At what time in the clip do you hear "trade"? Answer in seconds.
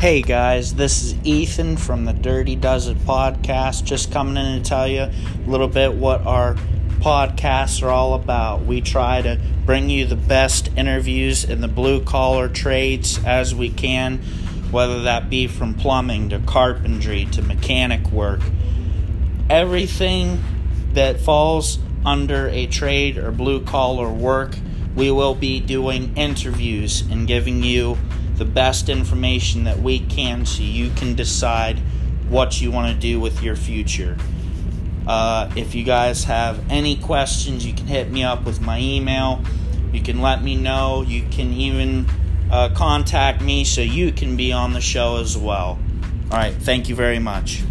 22.66-23.18